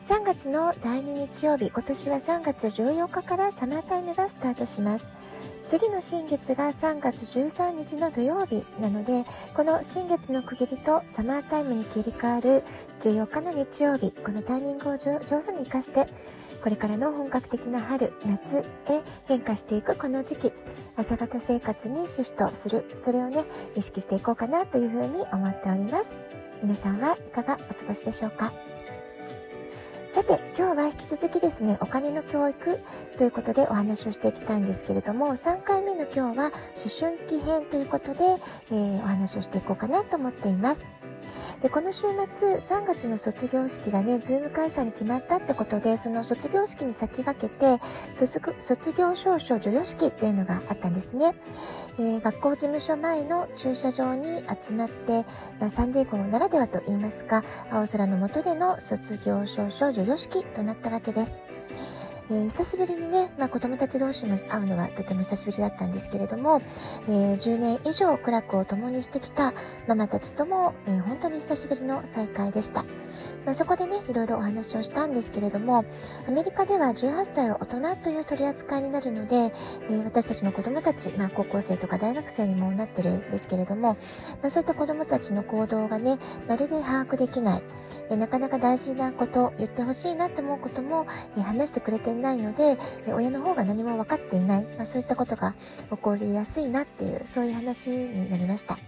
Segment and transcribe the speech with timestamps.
[0.00, 5.12] 3月の第2日曜日、今年は3月14日からサマータイムがスタートします。
[5.62, 9.24] 次の新月が3月13日の土曜日なので、
[9.54, 12.64] この新月の区切りとサマータイムに切り替わる
[13.00, 16.06] 14日の日曜日、このタイミングを上手に活かして、
[16.62, 18.64] これからの本格的な春、夏へ
[19.28, 20.52] 変化していくこの時期、
[20.96, 23.44] 朝方生活にシフトする、それをね、
[23.76, 26.16] 意識していこうかなというふうに思っております。
[26.62, 28.50] 皆さんはいかがお過ごしでしょうか？
[30.30, 32.78] で、今日は引き続きですね、お金の教育
[33.18, 36.52] ということでお話をしていきたいんですけれども、3回目の今日は思
[37.00, 38.20] 春期編ということで、
[38.70, 40.88] えー、お話をしていこうかなと思っています。
[41.62, 47.78] で、この週末、3月の卒業式がね、ズーム開催に決まったってことで、その卒業式に先駆けて、
[48.14, 51.34] 卒業証書授与式っていうのがあったんですね。
[51.98, 55.26] えー、学校事務所前の駐車場に集まって、
[55.60, 61.42] あ、サンデー号ならではと言いますか、青空の下での卒業証書授与式となったわけです。
[62.30, 66.62] えー、久しぶりにね、まあ、子供たち同士も会うのはとても久しぶりだったんですけれども、
[67.08, 69.52] えー、10年以上苦楽を共にしてきた
[69.88, 72.84] ママたちとも、えー、本当に久しぶりの再会でした。
[73.44, 75.84] まあ、そこでね、いろいろお話をしたんですけれども、
[76.28, 83.94] アメリカでは18歳は大人という取り扱いになるので、えー、私たちの子供たち、まあ、高校生とか大学生にもなってるんですけれども、
[84.42, 87.62] まあ、そういった子供たちの行動がね、まるで把握できない。
[88.10, 91.06] えなかなか大事なこと、言ってほしいなって思うことも、
[91.38, 92.76] え話してくれていないので、
[93.14, 95.54] 親の方が何も分かっていない、まあ、そういったことが
[95.90, 98.78] 起こりやすいなっていう、そういう話になりました。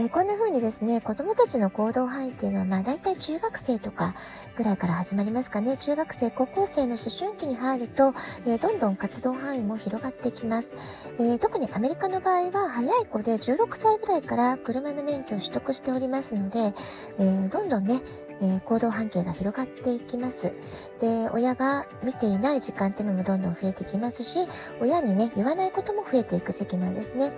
[0.00, 4.14] えこんな風にですね、子供たちの行動範囲っていうのは、まあ大体中学生とか
[4.56, 5.76] ぐらいから始まりますかね。
[5.76, 8.14] 中学生、高校生の思春期に入ると、
[8.46, 10.72] え、どんどん活動範囲も広がってきます、
[11.18, 16.72] え、特にアメリカの場合は、早い子で16歳ぐらいから車の免許を取得しておりますので、
[17.18, 18.00] え、どんどんね、
[18.40, 20.54] え行動半径が広がっていきます。
[21.00, 24.38] で、親が見ていない時間っていうのもどんどん増えてきますし、
[24.80, 27.32] 親にね、言わないことも増えていく時期なんですね。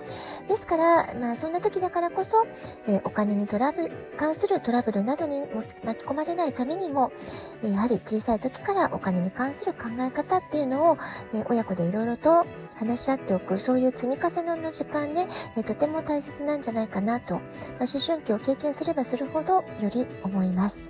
[0.49, 2.47] ですから、まあそんな時だからこそ、
[2.87, 5.41] えー、お金にトラブル、関するトラブルなどに
[5.85, 7.13] 巻き込まれないためにも、
[7.63, 10.99] やはり小さい時からお金に関する考え方っていうのを、
[11.35, 12.47] え、親子でいろいろと
[12.79, 17.43] 話し合っておく、そういう積み重ねの時間ね、え、とても大切なんじゃないかなと、まあ、
[17.81, 20.90] 思春期を経験すればするほどより思います。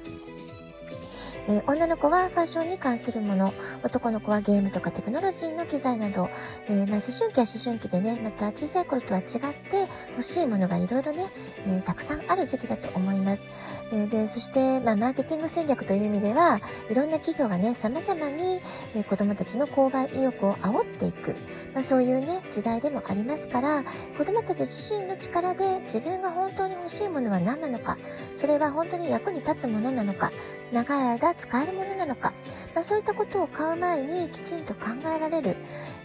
[1.49, 3.53] えー、女の子はファッションに関するもの、
[3.83, 6.28] 男の子はゲームとかテクノロジーの機材など、
[6.69, 11.25] えー、まあ、思春期は思春期でね、また小さい頃とは違って欲しいものがいろいろね、
[11.67, 13.50] えー、たくさんある時期だと思います。
[13.93, 18.61] えで、そして、まあ、マーケティング戦略という意味では、いろんな企業がね、様々に、
[18.95, 21.34] え子供たちの購買意欲を煽っていく、
[21.75, 23.83] まあ、そういうね、時代でもありますから、
[24.17, 27.97] 子供たち自身の力で自分が本当に欲しいものは何なのか、
[28.41, 30.33] それは本当に役に立つものなのか、
[30.73, 32.33] 長い間使えるものなのか、
[32.75, 35.56] まあ、そういったことを買う前にきちんと考えられる、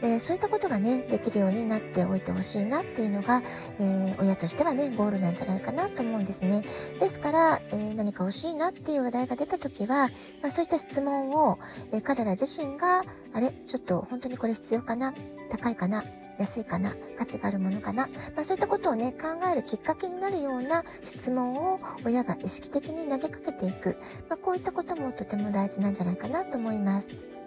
[0.01, 3.41] えー、そういったことがね、できるようになっておいてほしいなっていうのが、
[3.79, 6.63] えー、親としてはね、ゴールなんじゃないかなと思うんですね。
[6.99, 10.09] ですから、えー、何か欲しいなっていう話題が出た時は、
[10.41, 11.57] まあ、そういった質問を、
[11.93, 15.13] え彼ら自身が、あれちょっと本当にこれ必要かな
[15.49, 16.03] 高いかな
[16.39, 23.97] 安いかな価値があるものかな、まあ、そういったことをね、考えるきっかけになるような質問を親が意識的に投げかけていく、
[24.29, 27.44] まあ、こういったこともとても大事なんじゃないかなと思います。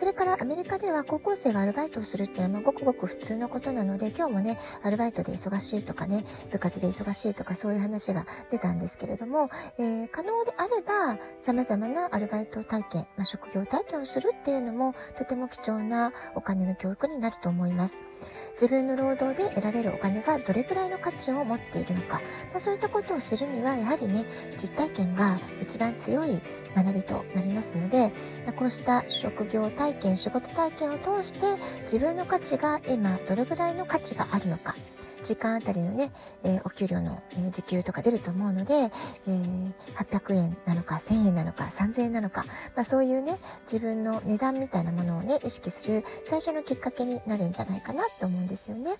[0.00, 18.02] それからアメリカでは高校生がアルバイトをするっていうのはごくごく普通のことなので、今日もね、アルバイトで忙しいとかね、部活で忙しいとかそういう話が出たんですけれども、えー、可能であれば様々なアルバイト体験、まあ、職業体験をするっていうのもとても貴重なお金の教育になると思います。
[18.52, 22.20] 自分の労働で得られるお金がどれくらいの価値を持っているのか、
[22.50, 24.24] まあ、そういったことを知るには、やはりね、
[24.58, 26.40] 実体験が一番強い
[26.76, 28.12] 学びとなりますので、
[28.56, 31.40] こうした職業体験、仕事体験を通して
[31.82, 34.74] 自分の価値が今どれぐらいの価値があるのか、
[35.22, 36.10] 時間あたりのね、
[36.44, 42.44] えー、お給料の、え、時給とか出ると思うので、えー、800円なのか1000円なのか3000円なのか、
[42.76, 48.96] まあ、そういうね、自分の値段みたいなものをね、意識する最初のきっかけになるんじゃないかなと思うんですよね。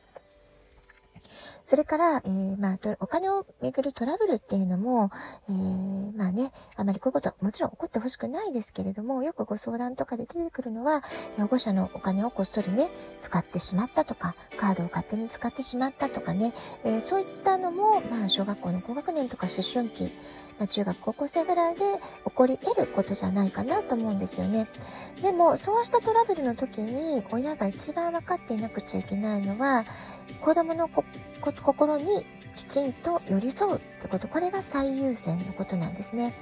[1.64, 5.10] それから、えー、まあ、お金をめぐるトラブルっていうのも、
[5.48, 11.02] えー、まあね、あまりこういうこと、もちろん起こってほしくないですけれども、よくご相談とかで出てくるのは、
[11.38, 12.90] 保護者のお金をこっそりね、
[13.20, 16.52] 使ってしまったとか、カードを勝手に使ってしまったとかね、
[16.84, 20.12] えー、そういったのも、まあ、小学校の高学年とか思春期、
[20.60, 21.80] まあ、中学高校生ぐらいで
[22.26, 24.68] 起こり得ることじゃないかなと思うんですよね。
[25.22, 29.86] でも、そうしたトラブルの時に、親が一番分かっていなくちゃいけないのは、
[30.42, 30.88] 子供の
[31.40, 32.26] 心に
[32.56, 36.34] きちんと寄り添うってこと、これが最優先のことなんですね。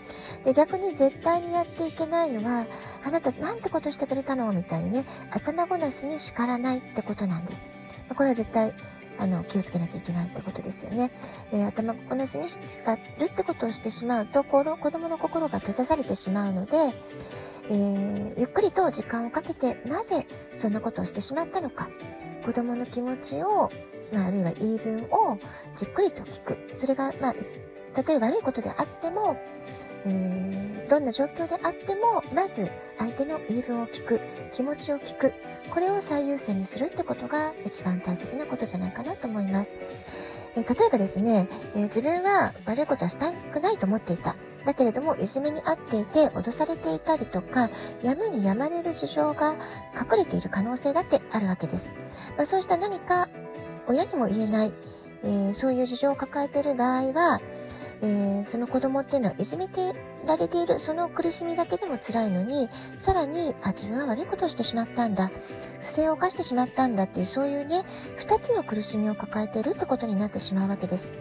[0.45, 2.67] で、逆に絶対にやっていけないのは、
[3.05, 4.53] あなたなんてことしてくれたの？
[4.53, 7.71] みたいにね、頭ごなしに叱らないってことなんです。
[8.17, 8.73] これは絶対、
[9.19, 11.11] あの、気をつけなきゃいけないってことですよね。
[11.53, 12.61] えー、頭ごなしに叱
[12.95, 16.77] るってことをしてしまうと、子供の心が閉ざされてしまうので、
[17.71, 21.89] えー、ゆっくりと時間をかけて、なぜそんなことをしてしまったのか、
[22.45, 23.71] 子供の気持ちを、
[24.13, 25.39] まあ、あるいは言い分を
[25.75, 26.59] じっくりと聞く。
[26.77, 27.35] それが、まあ、
[27.95, 29.37] たとえ悪いことであっても、
[30.05, 34.21] えー、どんな状況であっても、まず相手の言い分を聞く、
[34.53, 35.33] 気持ちを聞く、
[35.71, 39.77] これを最優先にするってことが一番大切なことじゃないかなと思います。
[40.57, 44.35] えー、例えばですね、えー、自分は悪いことはしたくないと思っていた。
[44.65, 47.71] だけれども、いじめにあっていて、脅されていたりとか、
[48.03, 49.55] やむにやまれる事情が
[49.95, 51.93] 隠れている可能性だってあるわけです。
[52.37, 53.29] まあ、そうした何か、
[53.87, 54.75] 親にも言えない、
[55.23, 57.41] えー、そういう事情を抱えている場合は、
[58.01, 59.93] えー、その子供っていうのはいじめて
[60.27, 65.31] られている、その苦しみだけでも辛いのに、さらに、あ、自分は悪いことをしてしまったんだ。
[65.81, 67.83] 不正を犯してしまったんだっていう、そういうね、
[68.17, 71.15] 二つの苦しみを抱えているってことになってしまうわけです。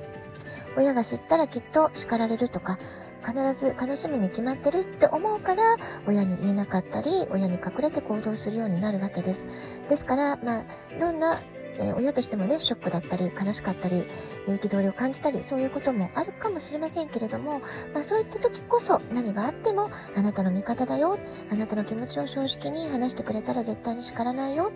[0.77, 2.77] 親が知ったらきっと叱られるとか、
[3.25, 5.63] 必ず悲しむに決まってるって思うから、
[6.07, 9.47] 親に言えなかったり、親に隠れて行動するようになるわけです。
[9.89, 10.63] ですから、まあ、
[10.99, 11.37] どんな
[11.75, 14.05] えー、親としてもね、ショックだったり、悲しかったり、
[14.47, 17.59] 憤りを感じたり、そういうこともあるかもしれませんけれども、
[17.93, 21.17] まあそういった時こそ何があっても、あなたの味方だよ、
[21.51, 24.71] あなたの気持ちを正直に話してくれたら絶対に叱らないよ、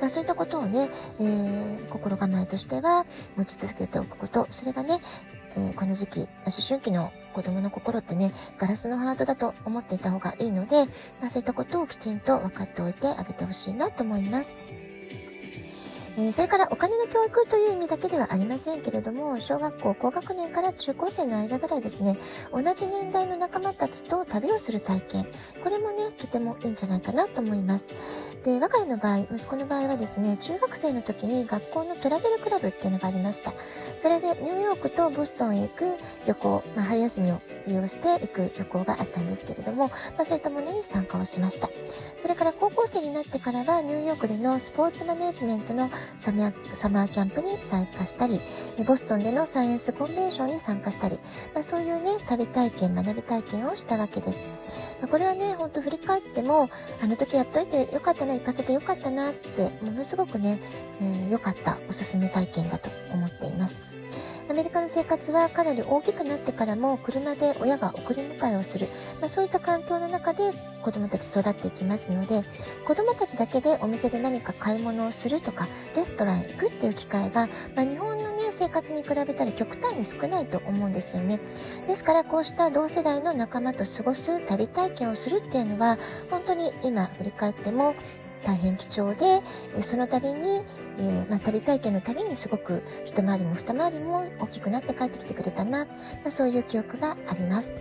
[0.00, 0.88] まあそういったことをね、
[1.20, 3.04] えー、心構えとしては
[3.36, 5.00] 持ち続けておくこと、それがね、
[5.56, 6.28] えー、この時期、思
[6.68, 10.84] 春期の子供の心ってね、ガラスのハートだと思っていた方がいいので、
[11.20, 14.54] まあ、そういったことをきちんと分かっておいてあげてほしいなと思います。
[16.18, 22.16] え、それからお金の教育という意味だけではありませんけれども、小学校高学年から中高生の間ぐらいですね、
[22.52, 25.26] 同じ年代の仲間たちと旅をする体験、
[25.62, 27.92] これもね、とてもいいんじゃないかなと思います。
[28.44, 33.52] で、我が家の場合、息子の場合はですね、中学生の時に学校のトラベルクラブっていうのがありました。
[33.98, 35.96] それでニューヨークとボストンへ行く
[36.26, 41.68] 旅行、まあ、春休みを利用して行く旅行があったんですけれども、まあ、そういったものに参加をしました。
[42.16, 42.52] それから
[42.86, 48.40] 校生になってからはニューヨークでのスポーツマネージメントのサマーキャンプに参加したり、
[48.86, 51.16] ボストンでのサイエンスコンベンションに参加したり、
[51.52, 54.42] まあ、そういうね、旅体験、学び体験をしたわけです。
[55.00, 56.70] まあ、これはね、ほんと振り返っても、
[57.02, 60.60] あの時やっといてよかったな、行かせてよかったなって、ものすごくね、
[61.00, 63.85] 良えー、かったおすすめ体験だと思っています。
[64.86, 68.86] の生活はかなり大きくなってからも車で親が送り迎えをする、
[69.20, 72.44] まあ、そういった環境の中で子供たち育っていきますので、
[72.86, 75.66] 子供たちだけでお店で何か買い物をするとか、
[75.96, 81.40] レストランへ行くっていう機会が、まあ、日本のね、生活に比べたら極端に少ないと思うんですよね。
[81.88, 85.98] ですからこうした同世代の仲間と過ごす旅体験をするっていうのは、
[86.30, 87.96] 本当に今振り返っても
[88.46, 89.42] 大変貴重で、
[89.76, 90.62] えその度に、
[90.98, 95.90] えー、まあ、旅体験の度にすごく一回りも二回りも大きくなって帰ってきてくれたな、ま
[96.28, 97.72] あ、そういう記憶があります。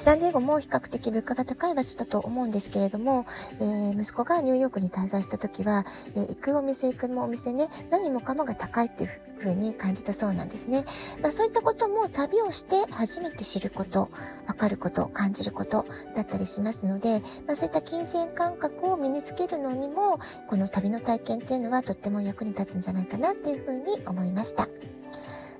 [0.00, 3.26] サンディエゴも比較的物価が高い場所だと思うんですけれども、
[3.60, 5.84] えー、息子がニューヨークに滞在した時は、
[6.16, 10.84] えー、行くお店行くお店ね、何もかもが高いっていう風に感じたそうなんですね。
[11.22, 14.08] まあ、そういったことも旅をして初めて知ること、
[14.46, 15.84] わかること、感じること
[16.14, 24.68] だったりしますので、まあ、そういった金銭感覚を身につけるのにも、この旅の体験っていうのはとっても役に立つんじゃないかなっていう風に思いました。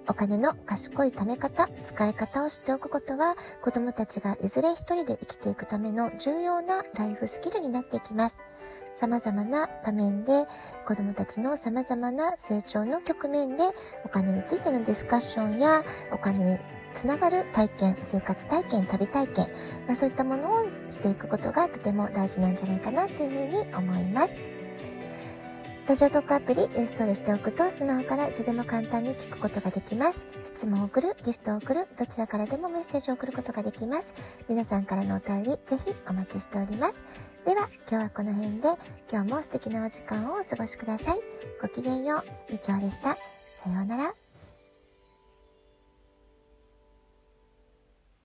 [0.07, 8.41] お金の賢い貯め方、使い方を知っておくことは、子供たちがいずれ一人で生きていくための重要なライフスキルになっていきます。
[8.93, 10.47] 様々な場面で
[10.87, 13.65] 子供たちの様々な成長の局面で
[14.05, 15.83] お金についてのディスカッションや
[16.13, 16.59] お金に
[16.93, 19.47] つながる体験、生活体験、旅体験、
[19.87, 24.64] まあ、そういったものをしていくことがとても大事なんじゃないかなっていうふうに思います。
[25.87, 30.27] ラジオトークアプリインストールしておくと、スマホからいつでも簡単に聞くことができます。
[30.43, 34.15] 質問を送る、ギフトを送る、どちらからでもメッセージを送ることができます。
[34.49, 37.05] 皆さんからのお便り、ぜひお待ちしております。
[37.45, 38.69] では、今日はこの辺で、
[39.13, 41.19] 今日も素敵なお時間をお過ごしください。
[41.61, 43.15] ごきげんよう、以上でした。
[43.15, 44.24] さようなら。